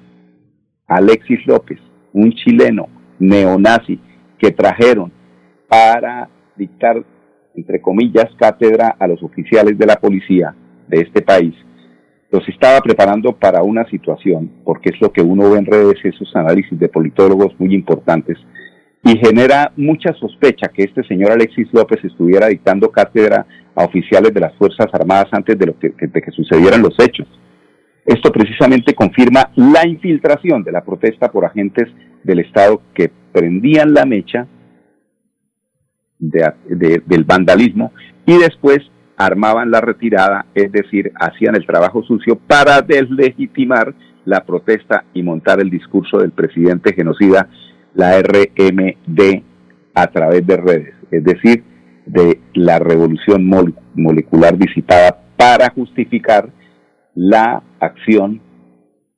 Alexis 0.87 1.45
López, 1.45 1.77
un 2.13 2.31
chileno 2.31 2.87
neonazi 3.19 3.99
que 4.37 4.51
trajeron 4.51 5.11
para 5.67 6.29
dictar, 6.55 7.03
entre 7.53 7.81
comillas, 7.81 8.27
cátedra 8.37 8.95
a 8.97 9.07
los 9.07 9.21
oficiales 9.21 9.77
de 9.77 9.85
la 9.85 9.97
policía 9.97 10.55
de 10.89 11.01
este 11.01 11.21
país, 11.21 11.53
los 12.31 12.47
estaba 12.47 12.79
preparando 12.81 13.33
para 13.33 13.63
una 13.63 13.85
situación, 13.89 14.51
porque 14.63 14.89
es 14.89 15.01
lo 15.01 15.11
que 15.11 15.21
uno 15.21 15.49
ve 15.49 15.57
en 15.57 15.65
redes, 15.65 15.97
esos 16.03 16.35
análisis 16.35 16.77
de 16.77 16.89
politólogos 16.89 17.53
muy 17.59 17.73
importantes, 17.73 18.37
y 19.03 19.17
genera 19.17 19.71
mucha 19.77 20.13
sospecha 20.13 20.67
que 20.67 20.83
este 20.83 21.03
señor 21.03 21.31
Alexis 21.31 21.67
López 21.71 22.03
estuviera 22.03 22.47
dictando 22.47 22.91
cátedra 22.91 23.45
a 23.73 23.85
oficiales 23.85 24.33
de 24.33 24.41
las 24.41 24.53
Fuerzas 24.55 24.87
Armadas 24.91 25.29
antes 25.31 25.57
de, 25.57 25.65
lo 25.65 25.79
que, 25.79 25.93
de 25.97 26.21
que 26.21 26.31
sucedieran 26.31 26.81
los 26.81 26.95
hechos. 26.99 27.27
Esto 28.05 28.31
precisamente 28.31 28.93
confirma 28.93 29.51
la 29.55 29.87
infiltración 29.87 30.63
de 30.63 30.71
la 30.71 30.83
protesta 30.83 31.31
por 31.31 31.45
agentes 31.45 31.87
del 32.23 32.39
Estado 32.39 32.81
que 32.93 33.09
prendían 33.31 33.93
la 33.93 34.05
mecha 34.05 34.47
del 36.19 37.23
vandalismo 37.23 37.93
y 38.25 38.37
después 38.37 38.79
armaban 39.19 39.69
la 39.69 39.81
retirada, 39.81 40.45
es 40.55 40.71
decir, 40.71 41.11
hacían 41.19 41.55
el 41.55 41.65
trabajo 41.65 42.01
sucio 42.03 42.39
para 42.47 42.81
deslegitimar 42.81 43.93
la 44.23 44.45
protesta 44.45 45.03
y 45.13 45.21
montar 45.23 45.59
el 45.59 45.69
discurso 45.69 46.19
del 46.19 46.31
presidente 46.31 46.93
genocida, 46.93 47.49
la 47.93 48.17
RMD, 48.21 49.43
a 49.93 50.07
través 50.07 50.47
de 50.47 50.55
redes. 50.55 50.93
Es 51.11 51.23
decir, 51.25 51.63
de 52.05 52.39
la 52.53 52.79
revolución 52.79 53.45
molecular 53.93 54.57
disipada 54.57 55.19
para 55.35 55.69
justificar 55.71 56.49
la 57.13 57.61
acción 57.81 58.41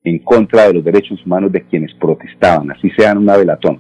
en 0.04 0.18
contra 0.18 0.64
de 0.64 0.74
los 0.74 0.84
derechos 0.84 1.24
humanos 1.24 1.52
de 1.52 1.62
quienes 1.62 1.94
protestaban, 1.94 2.72
así 2.72 2.90
sean 2.98 3.20
una 3.20 3.38
velatón. 3.38 3.80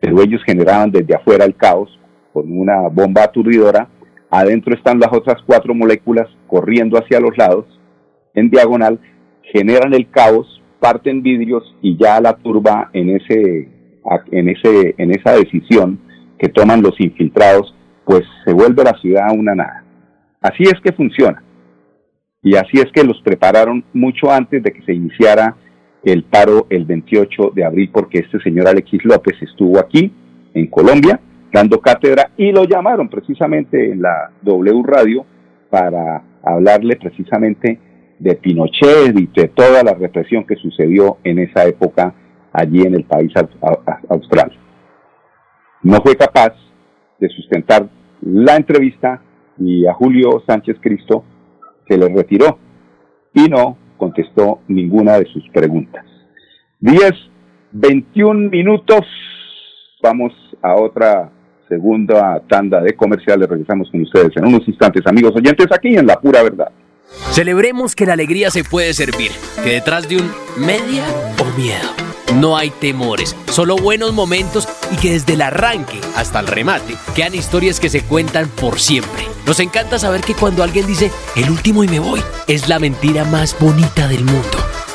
Pero 0.00 0.22
ellos 0.22 0.40
generaban 0.46 0.90
desde 0.90 1.14
afuera 1.14 1.44
el 1.44 1.54
caos 1.54 1.90
con 2.32 2.50
una 2.50 2.88
bomba 2.88 3.24
aturdidora, 3.24 3.86
adentro 4.30 4.74
están 4.74 5.00
las 5.00 5.12
otras 5.12 5.42
cuatro 5.44 5.74
moléculas 5.74 6.28
corriendo 6.46 6.98
hacia 6.98 7.20
los 7.20 7.36
lados, 7.36 7.66
en 8.34 8.48
diagonal, 8.50 9.00
generan 9.52 9.92
el 9.94 10.08
caos, 10.10 10.62
parten 10.78 11.22
vidrios 11.22 11.76
y 11.82 11.96
ya 11.96 12.20
la 12.20 12.34
turba 12.36 12.90
en 12.92 13.10
ese, 13.10 13.68
en 14.30 14.48
ese, 14.48 14.94
en 14.96 15.10
esa 15.10 15.32
decisión 15.32 16.00
que 16.38 16.48
toman 16.48 16.82
los 16.82 16.98
infiltrados, 17.00 17.74
pues 18.04 18.22
se 18.44 18.52
vuelve 18.52 18.84
la 18.84 18.98
ciudad 19.00 19.26
una 19.36 19.54
nada. 19.54 19.84
Así 20.40 20.62
es 20.62 20.80
que 20.82 20.92
funciona. 20.92 21.42
Y 22.42 22.56
así 22.56 22.78
es 22.78 22.90
que 22.92 23.04
los 23.04 23.20
prepararon 23.22 23.84
mucho 23.92 24.30
antes 24.30 24.62
de 24.62 24.72
que 24.72 24.82
se 24.82 24.94
iniciara 24.94 25.56
el 26.02 26.24
paro 26.24 26.66
el 26.70 26.86
28 26.86 27.52
de 27.54 27.64
abril, 27.64 27.90
porque 27.92 28.20
este 28.20 28.40
señor 28.40 28.68
Alexis 28.68 29.04
López 29.04 29.36
estuvo 29.42 29.78
aquí, 29.78 30.10
en 30.54 30.66
Colombia, 30.68 31.20
dando 31.52 31.80
cátedra 31.80 32.30
y 32.36 32.52
lo 32.52 32.64
llamaron 32.64 33.08
precisamente 33.08 33.92
en 33.92 34.02
la 34.02 34.30
W 34.42 34.82
Radio 34.84 35.26
para 35.68 36.22
hablarle 36.42 36.96
precisamente 36.96 37.78
de 38.18 38.34
Pinochet 38.34 39.18
y 39.18 39.26
de 39.26 39.48
toda 39.48 39.82
la 39.82 39.94
represión 39.94 40.44
que 40.44 40.56
sucedió 40.56 41.18
en 41.24 41.38
esa 41.38 41.64
época 41.66 42.14
allí 42.52 42.82
en 42.82 42.94
el 42.94 43.04
país 43.04 43.32
austral. 44.08 44.52
No 45.82 45.96
fue 46.02 46.16
capaz 46.16 46.52
de 47.18 47.28
sustentar 47.28 47.88
la 48.22 48.56
entrevista 48.56 49.22
y 49.58 49.86
a 49.86 49.94
Julio 49.94 50.42
Sánchez 50.46 50.76
Cristo 50.80 51.24
se 51.88 51.96
le 51.96 52.08
retiró 52.08 52.58
y 53.34 53.48
no 53.48 53.76
contestó 53.96 54.60
ninguna 54.68 55.18
de 55.18 55.26
sus 55.26 55.48
preguntas. 55.50 56.04
10, 56.80 57.12
21 57.72 58.50
minutos. 58.50 59.06
Vamos 60.02 60.32
a 60.62 60.74
otra 60.76 61.30
segunda 61.70 62.42
tanda 62.48 62.82
de 62.82 62.94
comerciales. 62.94 63.48
Regresamos 63.48 63.88
con 63.90 64.02
ustedes 64.02 64.36
en 64.36 64.44
unos 64.44 64.66
instantes, 64.68 65.06
amigos 65.06 65.34
oyentes, 65.36 65.66
aquí 65.72 65.96
en 65.96 66.06
La 66.06 66.20
Pura 66.20 66.42
Verdad. 66.42 66.70
Celebremos 67.30 67.94
que 67.94 68.06
la 68.06 68.12
alegría 68.12 68.50
se 68.50 68.64
puede 68.64 68.92
servir, 68.92 69.30
que 69.62 69.70
detrás 69.70 70.08
de 70.08 70.16
un 70.16 70.30
media 70.56 71.04
o 71.38 71.58
miedo 71.58 71.88
no 72.34 72.56
hay 72.56 72.70
temores, 72.70 73.34
solo 73.46 73.76
buenos 73.76 74.12
momentos 74.12 74.68
y 74.92 74.96
que 74.96 75.12
desde 75.12 75.32
el 75.32 75.42
arranque 75.42 76.00
hasta 76.16 76.38
el 76.40 76.46
remate 76.46 76.94
quedan 77.14 77.34
historias 77.34 77.80
que 77.80 77.88
se 77.88 78.02
cuentan 78.02 78.48
por 78.48 78.78
siempre. 78.78 79.24
Nos 79.46 79.58
encanta 79.58 79.98
saber 79.98 80.20
que 80.20 80.34
cuando 80.34 80.62
alguien 80.62 80.86
dice 80.86 81.10
el 81.34 81.50
último 81.50 81.82
y 81.82 81.88
me 81.88 81.98
voy, 81.98 82.20
es 82.46 82.68
la 82.68 82.78
mentira 82.78 83.24
más 83.24 83.56
bonita 83.58 84.06
del 84.06 84.24
mundo. 84.24 84.58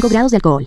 grados 0.00 0.30
de 0.30 0.36
alcohol. 0.36 0.66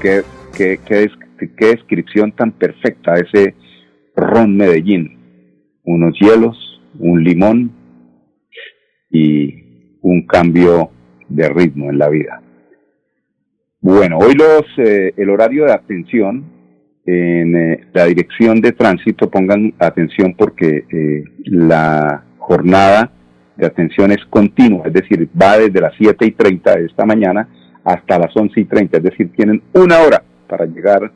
Qué, 0.00 0.22
qué, 0.56 0.80
qué, 0.86 1.10
qué 1.56 1.66
descripción 1.66 2.32
tan 2.32 2.52
perfecta 2.52 3.14
ese 3.14 3.54
ron 4.16 4.56
Medellín. 4.56 5.18
Unos 5.84 6.18
hielos, 6.18 6.80
un 6.98 7.22
limón 7.22 7.72
y 9.10 9.98
un 10.00 10.26
cambio 10.26 10.90
de 11.28 11.48
ritmo 11.48 11.90
en 11.90 11.98
la 11.98 12.08
vida. 12.08 12.42
Bueno, 13.80 14.18
hoy 14.18 14.34
los 14.34 14.62
eh, 14.78 15.12
el 15.16 15.28
horario 15.28 15.64
de 15.64 15.72
atención 15.72 16.44
en 17.04 17.56
eh, 17.56 17.80
la 17.92 18.04
dirección 18.06 18.60
de 18.60 18.72
tránsito 18.72 19.28
pongan 19.28 19.74
atención 19.78 20.34
porque 20.34 20.84
eh, 20.88 21.24
la 21.44 22.24
jornada 22.38 23.10
de 23.56 23.66
atención 23.66 24.12
es 24.12 24.24
continua, 24.30 24.86
es 24.86 24.92
decir, 24.92 25.28
va 25.40 25.58
desde 25.58 25.80
las 25.80 25.94
7 25.98 26.26
y 26.26 26.30
30 26.32 26.76
de 26.76 26.86
esta 26.86 27.04
mañana 27.04 27.48
hasta 27.84 28.18
las 28.18 28.36
11 28.36 28.60
y 28.60 28.64
30, 28.64 28.96
es 28.98 29.02
decir, 29.02 29.32
tienen 29.32 29.62
una 29.74 30.00
hora 30.00 30.22
para 30.48 30.66
llegar 30.66 31.10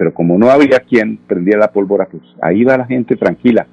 pero 0.02 0.16
como 0.16 0.36
no 0.36 0.50
había 0.50 0.80
quien 0.80 1.18
prendía 1.28 1.60
la 1.60 1.72
pólvora, 1.72 2.08
pues 2.10 2.24
ahí 2.42 2.64
va 2.64 2.76
la 2.76 2.88
gente 2.88 3.16
tranquila. 3.16 3.68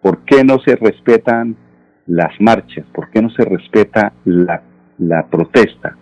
¿Por 0.00 0.24
qué 0.24 0.44
no 0.44 0.60
se 0.60 0.76
respetan 0.76 1.56
las 2.06 2.30
marchas? 2.38 2.86
¿Por 2.94 3.10
qué 3.10 3.20
no 3.20 3.28
se 3.30 3.44
respeta 3.44 4.12
la, 4.24 4.62
la 4.98 5.26
protesta? 5.26 5.96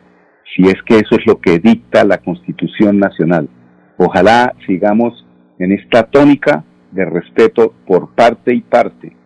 Si 0.55 0.65
es 0.65 0.77
que 0.85 0.97
eso 0.97 1.17
es 1.19 1.27
lo 1.27 1.41
que 1.41 1.59
dicta 1.59 2.05
la 2.05 2.19
Constitución 2.19 2.99
Nacional. 2.99 3.49
Ojalá 3.97 4.55
sigamos 4.67 5.27
en 5.59 5.73
esta 5.73 6.03
tónica 6.03 6.65
de 6.91 7.07
respeto 7.07 7.73
por 7.87 8.15
parte 8.15 8.55
y 8.55 8.61
parte, 8.61 9.17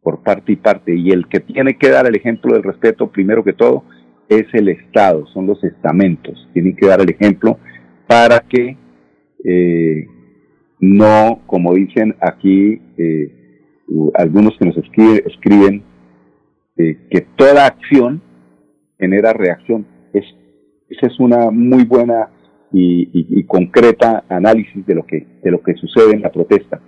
por 0.00 0.22
parte 0.22 0.52
y 0.52 0.56
parte. 0.56 0.94
Y 0.94 1.10
el 1.10 1.26
que 1.26 1.40
tiene 1.40 1.76
que 1.76 1.88
dar 1.88 2.06
el 2.06 2.14
ejemplo 2.14 2.54
del 2.54 2.62
respeto, 2.62 3.10
primero 3.10 3.42
que 3.42 3.52
todo, 3.52 3.82
es 4.28 4.46
el 4.52 4.68
Estado, 4.68 5.26
son 5.26 5.46
los 5.46 5.62
estamentos. 5.64 6.48
Tienen 6.52 6.76
que 6.76 6.86
dar 6.86 7.00
el 7.00 7.10
ejemplo 7.10 7.58
para 8.06 8.40
que 8.40 8.76
eh, 9.44 10.06
no, 10.80 11.40
como 11.46 11.74
dicen 11.74 12.16
aquí 12.20 12.80
eh, 12.96 13.60
algunos 14.14 14.56
que 14.58 14.66
nos 14.66 14.76
escriben, 14.76 15.82
eh, 16.76 16.98
que 17.10 17.20
toda 17.36 17.66
acción 17.66 18.22
genera 18.98 19.32
reacción. 19.32 19.86
Es, 20.12 20.24
esa 20.88 21.06
es 21.06 21.20
una 21.20 21.50
muy 21.50 21.84
buena 21.84 22.30
y, 22.72 23.44
concreta 23.44 24.24
análisis 24.30 24.86
de 24.86 24.94
lo 24.94 25.04
que 25.04 25.26
de 25.42 25.50
lo 25.50 25.62
que 25.62 25.74
sucede 25.74 26.14
en 26.14 26.22
la 26.22 26.32
protesta. 26.32 26.80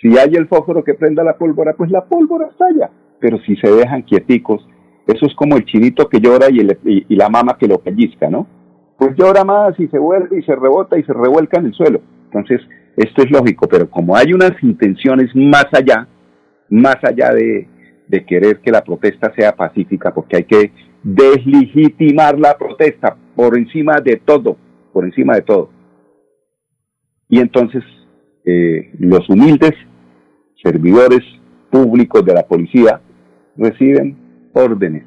Si 0.00 0.16
hay 0.16 0.34
el 0.34 0.46
fósforo 0.46 0.84
que 0.84 0.94
prenda 0.94 1.24
la 1.24 1.36
pólvora, 1.36 1.74
pues 1.76 1.90
la 1.90 2.04
pólvora 2.04 2.48
estalla. 2.48 2.90
Pero 3.18 3.38
si 3.40 3.56
se 3.56 3.68
dejan 3.70 4.02
quieticos, 4.02 4.66
eso 5.06 5.26
es 5.26 5.34
como 5.34 5.56
el 5.56 5.64
chinito 5.64 6.08
que 6.08 6.20
llora 6.20 6.48
y, 6.50 7.14
la 7.14 7.28
mama 7.28 7.56
que 7.58 7.68
lo 7.68 7.78
pellizca, 7.78 8.28
¿no? 8.28 8.46
Pues 8.98 9.14
llora 9.16 9.44
más 9.44 9.78
y 9.78 9.86
se 9.88 9.98
vuelve 9.98 10.38
y 10.38 10.42
se 10.42 10.56
rebota 10.56 10.98
y 10.98 11.04
se 11.04 11.12
revuelca 11.12 11.58
en 11.58 11.66
el 11.66 11.74
suelo. 11.74 12.00
Entonces, 12.24 12.60
esto 12.96 13.22
es 13.22 13.30
lógico, 13.30 13.68
pero 13.68 13.88
como 13.88 14.16
hay 14.16 14.32
unas 14.32 14.52
intenciones 14.62 15.34
más 15.34 15.66
allá, 15.72 16.08
más 16.70 16.96
allá 17.02 17.32
de, 17.32 17.68
de 18.08 18.24
querer 18.24 18.60
que 18.60 18.72
la 18.72 18.82
protesta 18.82 19.32
sea 19.34 19.54
pacífica, 19.54 20.12
porque 20.12 20.38
hay 20.38 20.44
que 20.44 20.72
deslegitimar 21.02 22.38
la 22.38 22.56
protesta 22.58 23.16
por 23.36 23.56
encima 23.56 24.00
de 24.00 24.16
todo, 24.16 24.56
por 24.92 25.04
encima 25.04 25.34
de 25.34 25.42
todo. 25.42 25.70
Y 27.28 27.38
entonces 27.40 27.84
eh, 28.44 28.90
los 28.98 29.28
humildes 29.28 29.72
servidores 30.62 31.20
públicos 31.70 32.24
de 32.24 32.34
la 32.34 32.46
policía 32.46 33.00
reciben 33.56 34.25
órdenes. 34.56 35.04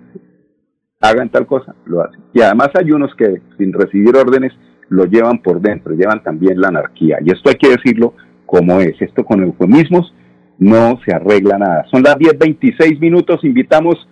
Hagan 1.02 1.30
tal 1.30 1.48
cosa, 1.48 1.76
lo 1.86 2.02
hacen. 2.02 2.22
Y 2.34 2.42
además 2.42 2.70
hay 2.76 2.92
unos 2.92 3.14
que 3.16 3.42
sin 3.58 3.74
recibir 3.74 4.16
órdenes 4.16 4.54
lo 4.90 5.06
llevan 5.06 5.42
por 5.42 5.62
dentro, 5.62 5.94
llevan 5.94 6.24
también 6.24 6.60
la 6.60 6.68
anarquía. 6.70 7.20
Y 7.24 7.32
esto 7.32 7.50
hay 7.50 7.56
que 7.56 7.70
decirlo 7.70 8.14
como 8.46 8.80
es. 8.80 9.02
Esto 9.02 9.24
con 9.24 9.42
eufemismos 9.42 10.14
no 10.58 11.00
se 11.06 11.14
arregla 11.14 11.58
nada. 11.58 11.86
Son 11.90 12.04
las 12.04 12.16
10.26 12.16 13.00
minutos. 13.00 13.44
Invitamos 13.44 14.08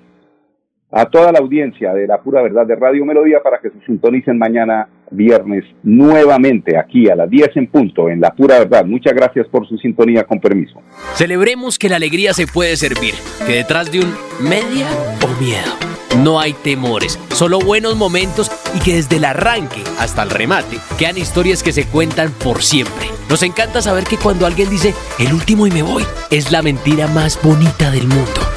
a 0.92 1.06
toda 1.06 1.32
la 1.32 1.40
audiencia 1.40 1.94
de 1.94 2.08
la 2.08 2.22
pura 2.22 2.42
verdad 2.42 2.66
de 2.66 2.76
Radio 2.76 3.06
Melodía 3.06 3.42
para 3.44 3.60
que 3.60 3.70
se 3.70 3.86
sintonicen 3.86 4.38
mañana 4.38 4.88
viernes 5.12 5.66
nuevamente 5.84 6.78
aquí 6.78 7.10
a 7.10 7.16
las 7.16 7.30
10 7.30 7.58
en 7.58 7.68
punto 7.68 8.10
en 8.10 8.22
la 8.22 8.32
pura 8.32 8.60
verdad. 8.60 8.86
Muchas 8.86 9.14
gracias 9.14 9.48
por 9.48 9.68
su 9.68 9.78
sintonía 9.78 10.24
con 10.24 10.40
permiso. 10.40 10.82
Celebremos 11.16 11.78
que 11.78 11.90
la 11.90 11.98
alegría 11.98 12.34
se 12.34 12.48
puede 12.48 12.76
servir, 12.78 13.14
que 13.46 13.54
detrás 13.54 13.92
de 13.92 14.00
un 14.00 14.14
media 14.40 14.88
o 15.24 15.42
miedo 15.42 15.88
no 16.24 16.40
hay 16.40 16.54
temores, 16.54 17.20
solo 17.30 17.60
buenos 17.60 17.96
momentos 17.96 18.50
y 18.74 18.80
que 18.80 18.96
desde 18.96 19.18
el 19.18 19.26
arranque 19.26 19.84
hasta 20.00 20.24
el 20.24 20.30
remate 20.30 20.78
quedan 20.98 21.18
historias 21.18 21.64
que 21.64 21.74
se 21.74 21.86
cuentan 21.86 22.32
por 22.44 22.64
siempre. 22.64 23.08
Nos 23.30 23.44
encanta 23.44 23.82
saber 23.82 24.06
que 24.06 24.18
cuando 24.18 24.46
alguien 24.46 24.70
dice 24.70 24.94
el 25.20 25.34
último 25.34 25.68
y 25.68 25.72
me 25.72 25.84
voy, 25.84 26.04
es 26.32 26.52
la 26.52 26.62
mentira 26.62 27.08
más 27.08 27.40
bonita 27.44 27.92
del 27.92 28.08
mundo 28.08 28.57